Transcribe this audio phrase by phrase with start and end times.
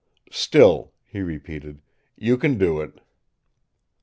[0.31, 1.79] "Still," he repeated,
[2.17, 3.01] "you can do it."